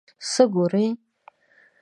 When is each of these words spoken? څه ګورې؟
څه 0.31 0.43
ګورې؟ 0.53 0.85